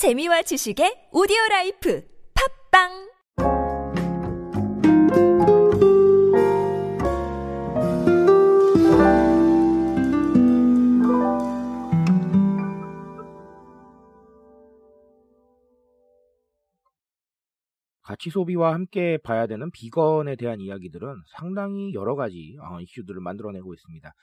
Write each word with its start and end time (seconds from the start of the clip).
재미와 0.00 0.40
지식의 0.40 1.12
오디오 1.12 1.36
라이프 1.50 2.02
팟빵 2.32 2.88
가치 18.00 18.30
소비와 18.30 18.72
함께 18.72 19.18
봐야 19.22 19.46
되는 19.46 19.70
비건에 19.70 20.36
대한 20.36 20.62
이야기들은 20.62 21.14
상당히 21.36 21.92
여러 21.92 22.16
가지 22.16 22.56
어, 22.62 22.80
이슈들을 22.80 23.20
만들어내고 23.20 23.74
있습니다. 23.74 24.14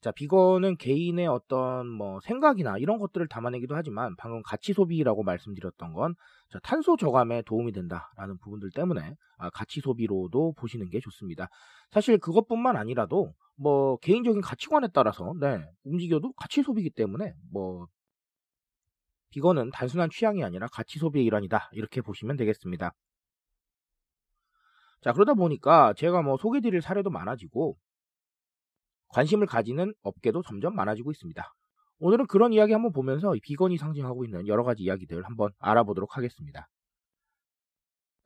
자, 0.00 0.12
비건은 0.12 0.76
개인의 0.76 1.26
어떤 1.26 1.88
뭐 1.88 2.20
생각이나 2.20 2.78
이런 2.78 2.98
것들을 2.98 3.26
담아내기도 3.28 3.74
하지만 3.74 4.14
방금 4.16 4.42
가치 4.42 4.72
소비라고 4.72 5.22
말씀드렸던 5.22 5.94
건 5.94 6.14
자, 6.50 6.58
탄소 6.62 6.96
저감에 6.96 7.42
도움이 7.42 7.72
된다라는 7.72 8.38
부분들 8.38 8.70
때문에 8.74 9.16
아, 9.38 9.50
가치 9.50 9.80
소비로도 9.80 10.52
보시는 10.52 10.90
게 10.90 11.00
좋습니다. 11.00 11.48
사실 11.90 12.18
그것뿐만 12.18 12.76
아니라도 12.76 13.32
뭐 13.56 13.96
개인적인 13.98 14.42
가치관에 14.42 14.88
따라서 14.92 15.32
네, 15.40 15.64
움직여도 15.84 16.32
가치 16.32 16.62
소비이기 16.62 16.90
때문에 16.90 17.32
뭐 17.50 17.86
비건은 19.30 19.70
단순한 19.70 20.10
취향이 20.10 20.44
아니라 20.44 20.66
가치 20.68 20.98
소비의 20.98 21.24
일환이다 21.24 21.70
이렇게 21.72 22.00
보시면 22.00 22.36
되겠습니다. 22.36 22.92
자, 25.00 25.12
그러다 25.12 25.34
보니까 25.34 25.94
제가 25.94 26.22
뭐 26.22 26.36
소개드릴 26.36 26.82
사례도 26.82 27.10
많아지고 27.10 27.76
관심을 29.08 29.46
가지는 29.46 29.92
업계도 30.02 30.42
점점 30.42 30.74
많아지고 30.74 31.10
있습니다. 31.10 31.52
오늘은 31.98 32.26
그런 32.26 32.52
이야기 32.52 32.72
한번 32.72 32.92
보면서 32.92 33.34
비건이 33.42 33.78
상징하고 33.78 34.24
있는 34.24 34.46
여러 34.48 34.64
가지 34.64 34.82
이야기들 34.82 35.24
한번 35.24 35.50
알아보도록 35.58 36.16
하겠습니다. 36.16 36.68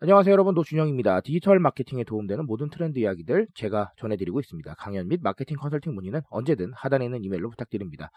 안녕하세요 0.01 0.33
여러분 0.33 0.55
노준영입니다. 0.55 1.21
디지털 1.21 1.59
마케팅에 1.59 2.05
도움되는 2.05 2.47
모든 2.47 2.71
트렌드 2.71 2.99
이야기들 2.99 3.49
제가 3.55 3.93
전해드리고 3.99 4.41
있습니다. 4.41 4.75
강연 4.79 5.09
및 5.09 5.21
마케팅 5.23 5.59
컨설팅 5.59 5.95
문의는 5.95 6.23
언제든 6.31 6.73
하단에 6.75 7.05
있는 7.05 7.23
이메일로 7.23 7.51
부탁드립니다. 7.51 8.11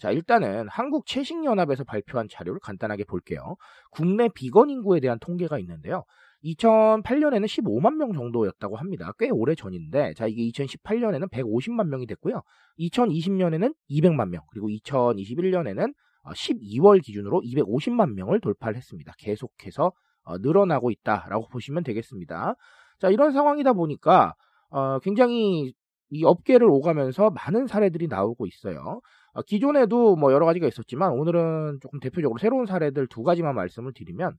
자, 0.00 0.10
일단은 0.10 0.66
한국 0.68 1.06
채식연합에서 1.06 1.84
발표한 1.84 2.26
자료를 2.30 2.58
간단하게 2.60 3.04
볼게요. 3.04 3.56
국내 3.90 4.28
비건 4.34 4.70
인구에 4.70 4.98
대한 4.98 5.18
통계가 5.18 5.58
있는데요. 5.58 6.04
2008년에는 6.42 7.44
15만 7.44 7.96
명 7.96 8.14
정도였다고 8.14 8.76
합니다. 8.76 9.12
꽤 9.18 9.28
오래 9.28 9.54
전인데, 9.54 10.14
자, 10.14 10.26
이게 10.26 10.48
2018년에는 10.50 11.30
150만 11.30 11.88
명이 11.88 12.06
됐고요. 12.06 12.40
2020년에는 12.78 13.74
200만 13.90 14.30
명, 14.30 14.42
그리고 14.50 14.68
2021년에는 14.68 15.92
12월 16.24 16.96
어, 16.96 17.00
기준으로 17.02 17.42
250만 17.42 18.14
명을 18.14 18.40
돌파를 18.40 18.76
했습니다. 18.76 19.12
계속해서 19.18 19.92
어, 20.22 20.38
늘어나고 20.38 20.90
있다라고 20.90 21.48
보시면 21.48 21.82
되겠습니다. 21.82 22.54
자, 23.00 23.10
이런 23.10 23.32
상황이다 23.32 23.74
보니까 23.74 24.34
어, 24.70 24.98
굉장히 25.00 25.74
이 26.10 26.24
업계를 26.24 26.68
오가면서 26.68 27.30
많은 27.30 27.66
사례들이 27.66 28.08
나오고 28.08 28.46
있어요. 28.46 29.00
기존에도 29.46 30.16
뭐 30.16 30.32
여러 30.32 30.46
가지가 30.46 30.66
있었지만 30.66 31.12
오늘은 31.12 31.78
조금 31.80 32.00
대표적으로 32.00 32.38
새로운 32.38 32.66
사례들 32.66 33.06
두 33.08 33.22
가지만 33.22 33.54
말씀을 33.54 33.92
드리면 33.94 34.36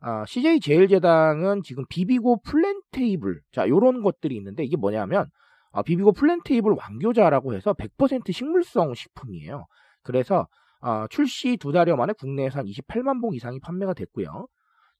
아, 0.00 0.24
CJ 0.26 0.60
제일제당은 0.60 1.62
지금 1.62 1.84
비비고 1.88 2.40
플랜테이블 2.42 3.40
자 3.52 3.68
요런 3.68 4.02
것들이 4.02 4.34
있는데 4.36 4.64
이게 4.64 4.76
뭐냐면 4.76 5.26
아, 5.72 5.82
비비고 5.82 6.12
플랜테이블 6.12 6.72
왕교자라고 6.72 7.54
해서 7.54 7.74
100% 7.74 8.32
식물성 8.32 8.94
식품이에요. 8.94 9.66
그래서 10.02 10.46
아, 10.80 11.06
출시 11.10 11.58
두 11.58 11.72
달여 11.72 11.96
만에 11.96 12.14
국내에서 12.14 12.60
한 12.60 12.66
28만 12.66 13.20
봉 13.20 13.34
이상이 13.34 13.60
판매가 13.60 13.92
됐고요. 13.94 14.46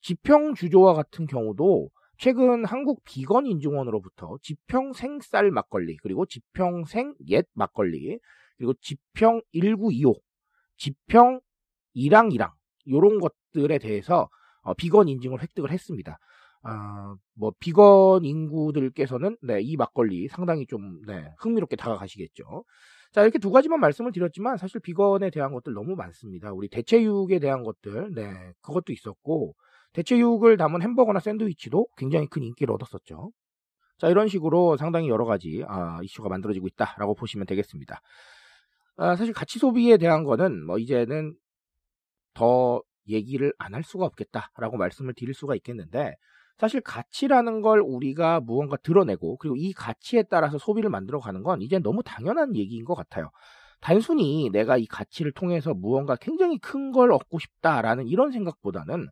지평 0.03 0.55
주조와 0.55 0.95
같은 0.95 1.27
경우도 1.27 1.89
최근 2.19 2.67
한국 2.67 3.03
비건 3.05 3.47
인증원으로부터 3.47 4.37
지평 4.43 4.93
생쌀 4.93 5.51
막걸리 5.51 5.97
그리고 6.03 6.27
지평 6.27 6.85
생옛 6.85 7.47
막걸리 7.55 8.19
그리고 8.61 8.75
지평 8.83 9.41
1925 9.55 10.15
지평 10.77 11.41
이랑이랑 11.95 12.51
요런 12.91 13.19
것들에 13.19 13.79
대해서 13.79 14.29
어, 14.61 14.75
비건 14.75 15.09
인증을 15.09 15.41
획득을 15.41 15.71
했습니다. 15.71 16.19
아, 16.63 17.15
뭐 17.35 17.53
비건 17.59 18.27
인구들께서는 18.27 19.39
네, 19.41 19.63
이 19.63 19.79
막걸리 19.79 20.29
상당히 20.29 20.67
좀 20.67 21.01
네, 21.07 21.33
흥미롭게 21.39 21.77
다가가시겠죠. 21.77 22.65
자, 23.13 23.23
이렇게 23.23 23.39
두 23.39 23.51
가지만 23.51 23.81
말씀을 23.81 24.13
드렸지만 24.13 24.59
사실 24.59 24.79
비건에 24.81 25.31
대한 25.31 25.55
것들 25.55 25.73
너무 25.73 25.97
많습니다. 25.97 26.53
우리 26.53 26.69
대체육에 26.69 27.39
대한 27.39 27.65
것들, 27.65 28.13
네, 28.15 28.53
그것도 28.61 28.93
있었고 28.93 29.55
대체육을 29.95 30.59
담은 30.59 30.83
햄버거나 30.83 31.19
샌드위치도 31.19 31.87
굉장히 31.97 32.27
큰 32.27 32.43
인기를 32.43 32.75
얻었었죠. 32.75 33.31
자, 33.97 34.09
이런 34.09 34.29
식으로 34.29 34.77
상당히 34.77 35.09
여러 35.09 35.25
가지 35.25 35.65
아, 35.67 36.01
이슈가 36.03 36.29
만들어지고 36.29 36.69
있다라고 36.69 37.15
보시면 37.15 37.47
되겠습니다. 37.47 38.03
아, 39.01 39.17
사실 39.17 39.33
가치 39.33 39.59
소비에 39.59 39.97
대한 39.97 40.25
거는 40.25 40.65
뭐 40.67 40.79
이제는 40.79 41.35
더 42.35 42.83
얘기를 43.09 43.53
안 43.59 43.75
할 43.75 43.83
수가 43.85 44.05
없겠다라고 44.07 44.77
말씀을 44.77 45.15
드릴 45.15 45.35
수가 45.35 45.55
있겠는데 45.57 46.15
사실 46.59 46.81
가치라는 46.83 47.63
걸 47.63 47.81
우리가 47.81 48.41
무언가 48.41 48.77
드러내고 48.77 49.39
그리고 49.39 49.57
이 49.57 49.73
가치에 49.73 50.25
따라서 50.25 50.59
소비를 50.59 50.91
만들어 50.91 51.19
가는 51.21 51.43
건 51.43 51.63
이제 51.63 51.79
너무 51.79 52.03
당연한 52.05 52.57
얘기인 52.57 52.85
것 52.85 52.95
같아요. 52.95 53.31
단순히 53.81 54.51
내가 54.53 54.77
이 54.77 54.87
가치를 54.87 55.33
통해서 55.33 55.73
무언가 55.75 56.17
굉장히 56.17 56.59
큰 56.59 56.93
걸 56.93 57.13
얻고 57.13 57.39
싶다라는 57.39 58.07
이런 58.09 58.31
생각보다는 58.33 59.09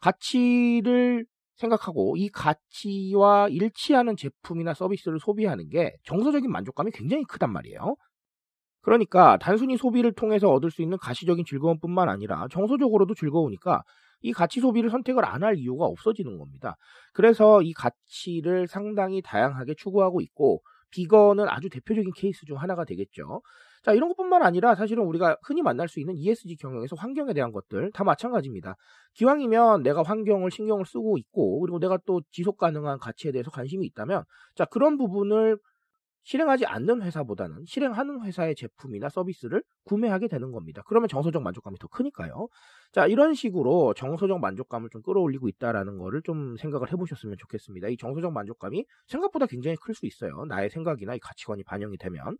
가치를 0.00 1.26
생각하고 1.56 2.16
이 2.18 2.28
가치와 2.28 3.48
일치하는 3.48 4.16
제품이나 4.16 4.74
서비스를 4.74 5.18
소비하는 5.20 5.68
게 5.70 5.92
정서적인 6.04 6.50
만족감이 6.50 6.90
굉장히 6.92 7.24
크단 7.24 7.52
말이에요. 7.52 7.96
그러니까 8.86 9.36
단순히 9.40 9.76
소비를 9.76 10.12
통해서 10.12 10.48
얻을 10.50 10.70
수 10.70 10.80
있는 10.82 10.96
가시적인 10.98 11.44
즐거움뿐만 11.44 12.08
아니라 12.08 12.46
정서적으로도 12.52 13.14
즐거우니까 13.14 13.82
이 14.22 14.32
가치 14.32 14.60
소비를 14.60 14.90
선택을 14.90 15.24
안 15.24 15.42
할 15.42 15.56
이유가 15.58 15.84
없어지는 15.86 16.38
겁니다. 16.38 16.76
그래서 17.12 17.62
이 17.62 17.72
가치를 17.72 18.68
상당히 18.68 19.22
다양하게 19.22 19.74
추구하고 19.76 20.20
있고 20.22 20.62
비건은 20.90 21.48
아주 21.48 21.68
대표적인 21.68 22.12
케이스 22.16 22.46
중 22.46 22.58
하나가 22.58 22.84
되겠죠. 22.84 23.42
자, 23.82 23.92
이런 23.92 24.08
것뿐만 24.10 24.42
아니라 24.42 24.74
사실은 24.74 25.04
우리가 25.04 25.36
흔히 25.42 25.62
만날 25.62 25.88
수 25.88 26.00
있는 26.00 26.16
ESG 26.16 26.56
경영에서 26.56 26.96
환경에 26.96 27.34
대한 27.34 27.52
것들 27.52 27.90
다 27.92 28.04
마찬가지입니다. 28.04 28.76
기왕이면 29.14 29.82
내가 29.82 30.02
환경을 30.02 30.50
신경을 30.50 30.86
쓰고 30.86 31.18
있고 31.18 31.60
그리고 31.60 31.78
내가 31.78 31.98
또 32.06 32.20
지속 32.30 32.56
가능한 32.58 32.98
가치에 32.98 33.32
대해서 33.32 33.50
관심이 33.50 33.86
있다면 33.86 34.24
자, 34.54 34.64
그런 34.66 34.96
부분을 34.98 35.58
실행하지 36.26 36.66
않는 36.66 37.02
회사보다는 37.02 37.64
실행하는 37.66 38.20
회사의 38.22 38.56
제품이나 38.56 39.08
서비스를 39.08 39.62
구매하게 39.84 40.28
되는 40.28 40.50
겁니다. 40.52 40.82
그러면 40.86 41.08
정서적 41.08 41.42
만족감이 41.42 41.78
더 41.78 41.86
크니까요. 41.88 42.48
자, 42.92 43.06
이런 43.06 43.32
식으로 43.34 43.94
정서적 43.94 44.40
만족감을 44.40 44.90
좀 44.90 45.02
끌어올리고 45.02 45.48
있다라는 45.48 45.98
거를 45.98 46.22
좀 46.22 46.56
생각을 46.56 46.92
해보셨으면 46.92 47.36
좋겠습니다. 47.38 47.88
이 47.88 47.96
정서적 47.96 48.32
만족감이 48.32 48.84
생각보다 49.06 49.46
굉장히 49.46 49.76
클 49.76 49.94
수 49.94 50.04
있어요. 50.06 50.44
나의 50.46 50.68
생각이나 50.70 51.14
이 51.14 51.18
가치관이 51.20 51.62
반영이 51.64 51.96
되면. 51.98 52.36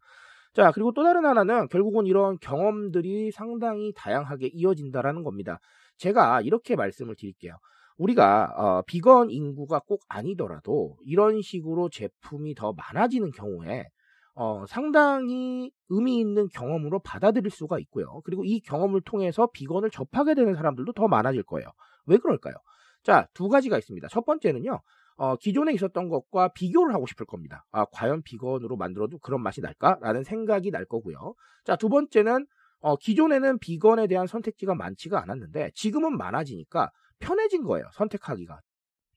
자, 0.54 0.72
그리고 0.72 0.92
또 0.92 1.04
다른 1.04 1.26
하나는 1.26 1.68
결국은 1.68 2.06
이런 2.06 2.38
경험들이 2.40 3.30
상당히 3.30 3.92
다양하게 3.94 4.48
이어진다라는 4.52 5.22
겁니다. 5.22 5.58
제가 5.98 6.40
이렇게 6.40 6.76
말씀을 6.76 7.14
드릴게요. 7.16 7.54
우리가 7.96 8.52
어, 8.56 8.82
비건 8.86 9.30
인구가 9.30 9.80
꼭 9.80 10.02
아니더라도 10.08 10.96
이런 11.04 11.40
식으로 11.42 11.88
제품이 11.88 12.54
더 12.54 12.72
많아지는 12.72 13.30
경우에 13.30 13.86
어, 14.34 14.66
상당히 14.68 15.70
의미 15.88 16.18
있는 16.18 16.48
경험으로 16.48 17.00
받아들일 17.00 17.50
수가 17.50 17.78
있고요. 17.80 18.20
그리고 18.24 18.44
이 18.44 18.60
경험을 18.60 19.00
통해서 19.00 19.48
비건을 19.52 19.90
접하게 19.90 20.34
되는 20.34 20.54
사람들도 20.54 20.92
더 20.92 21.08
많아질 21.08 21.42
거예요. 21.44 21.68
왜 22.04 22.18
그럴까요? 22.18 22.54
자, 23.02 23.28
두 23.32 23.48
가지가 23.48 23.78
있습니다. 23.78 24.08
첫 24.08 24.26
번째는요. 24.26 24.80
어, 25.16 25.36
기존에 25.36 25.72
있었던 25.72 26.10
것과 26.10 26.48
비교를 26.48 26.92
하고 26.92 27.06
싶을 27.06 27.24
겁니다. 27.24 27.64
아, 27.72 27.86
과연 27.86 28.22
비건으로 28.22 28.76
만들어도 28.76 29.18
그런 29.18 29.42
맛이 29.42 29.62
날까 29.62 29.98
라는 30.02 30.22
생각이 30.22 30.70
날 30.70 30.84
거고요. 30.84 31.34
자, 31.64 31.76
두 31.76 31.88
번째는 31.88 32.46
어, 32.80 32.96
기존에는 32.96 33.58
비건에 33.58 34.06
대한 34.06 34.26
선택지가 34.26 34.74
많지가 34.74 35.22
않았는데 35.22 35.70
지금은 35.74 36.18
많아지니까 36.18 36.90
편해진 37.18 37.64
거예요. 37.64 37.86
선택하기가. 37.94 38.60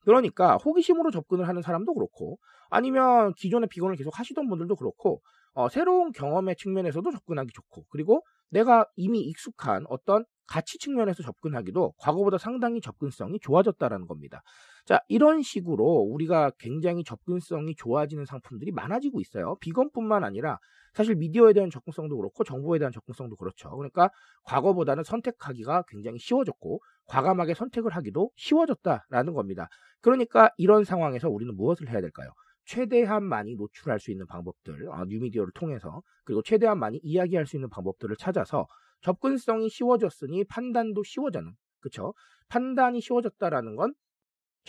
그러니까 0.01 0.57
호기심으로 0.57 1.11
접근을 1.11 1.47
하는 1.47 1.61
사람도 1.61 1.93
그렇고 1.93 2.39
아니면 2.69 3.33
기존에 3.35 3.67
비건을 3.67 3.95
계속 3.95 4.17
하시던 4.17 4.47
분들도 4.47 4.75
그렇고 4.75 5.21
어, 5.53 5.69
새로운 5.69 6.11
경험의 6.11 6.55
측면에서도 6.55 7.11
접근하기 7.11 7.51
좋고 7.53 7.85
그리고 7.89 8.23
내가 8.49 8.85
이미 8.95 9.19
익숙한 9.21 9.85
어떤 9.89 10.25
가치 10.47 10.79
측면에서 10.79 11.21
접근하기도 11.21 11.93
과거보다 11.97 12.37
상당히 12.37 12.81
접근성이 12.81 13.39
좋아졌다라는 13.39 14.07
겁니다. 14.07 14.41
자, 14.89 14.99
이런 15.07 15.43
식으로 15.43 15.85
우리가 15.85 16.49
굉장히 16.57 17.03
접근성이 17.03 17.75
좋아지는 17.75 18.25
상품들이 18.25 18.71
많아지고 18.71 19.21
있어요. 19.21 19.55
비건뿐만 19.61 20.23
아니라 20.23 20.57
사실 20.95 21.13
미디어에 21.13 21.53
대한 21.53 21.69
접근성도 21.69 22.17
그렇고 22.17 22.43
정보에 22.43 22.79
대한 22.79 22.91
접근성도 22.91 23.35
그렇죠. 23.35 23.69
그러니까 23.69 24.09
과거보다는 24.45 25.03
선택하기가 25.03 25.83
굉장히 25.89 26.17
쉬워졌고 26.17 26.81
과감하게 27.05 27.53
선택을 27.53 27.95
하기도 27.95 28.31
쉬워졌다라는 28.35 29.33
겁니다. 29.33 29.67
그러니까 30.01 30.49
이런 30.57 30.83
상황에서 30.83 31.29
우리는 31.29 31.55
무엇을 31.55 31.87
해야 31.91 32.01
될까요? 32.01 32.31
최대한 32.65 33.23
많이 33.23 33.53
노출할 33.53 33.99
수 33.99 34.09
있는 34.09 34.25
방법들, 34.25 34.89
어, 34.89 35.05
뉴미디어를 35.05 35.51
통해서 35.53 36.01
그리고 36.25 36.41
최대한 36.41 36.79
많이 36.79 36.99
이야기할 37.03 37.45
수 37.45 37.57
있는 37.57 37.69
방법들을 37.69 38.15
찾아서 38.15 38.65
접근성이 39.01 39.69
쉬워졌으니 39.69 40.45
판단도 40.45 41.03
쉬워져는 41.03 41.53
그쵸? 41.79 42.15
판단이 42.47 43.01
쉬워졌다라는 43.01 43.75
건 43.75 43.93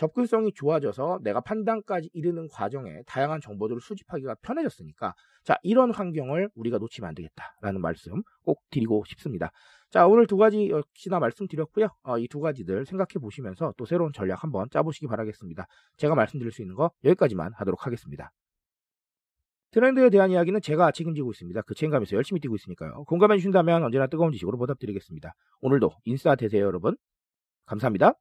접근성이 0.01 0.51
좋아져서 0.51 1.19
내가 1.21 1.41
판단까지 1.41 2.09
이르는 2.13 2.47
과정에 2.47 3.03
다양한 3.05 3.39
정보들을 3.39 3.81
수집하기가 3.81 4.33
편해졌으니까 4.41 5.13
자 5.43 5.59
이런 5.61 5.93
환경을 5.93 6.49
우리가 6.55 6.79
놓치면 6.79 7.09
안 7.09 7.13
되겠다라는 7.13 7.81
말씀 7.81 8.23
꼭 8.43 8.63
드리고 8.71 9.03
싶습니다. 9.09 9.51
자 9.91 10.07
오늘 10.07 10.25
두 10.25 10.37
가지 10.37 10.69
역시나 10.69 11.19
말씀드렸고요. 11.19 11.89
어, 12.01 12.17
이 12.17 12.27
두 12.27 12.39
가지들 12.39 12.87
생각해 12.87 13.19
보시면서 13.21 13.75
또 13.77 13.85
새로운 13.85 14.11
전략 14.11 14.43
한번 14.43 14.67
짜보시기 14.71 15.05
바라겠습니다. 15.05 15.67
제가 15.97 16.15
말씀드릴 16.15 16.51
수 16.51 16.63
있는 16.63 16.73
거 16.75 16.89
여기까지만 17.03 17.51
하도록 17.53 17.85
하겠습니다. 17.85 18.31
트렌드에 19.69 20.09
대한 20.09 20.31
이야기는 20.31 20.61
제가 20.61 20.91
책임지고 20.91 21.29
있습니다. 21.31 21.61
그 21.61 21.75
책임감에서 21.75 22.15
열심히 22.15 22.41
뛰고 22.41 22.55
있으니까요. 22.55 23.03
공감해 23.03 23.37
주신다면 23.37 23.83
언제나 23.83 24.07
뜨거운 24.07 24.31
지식으로 24.31 24.57
보답드리겠습니다. 24.57 25.33
오늘도 25.61 25.91
인싸 26.05 26.35
되세요 26.35 26.65
여러분. 26.65 26.97
감사합니다. 27.67 28.15